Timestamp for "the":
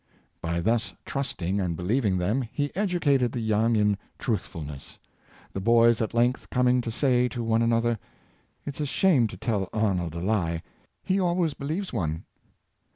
3.33-3.39, 5.53-5.61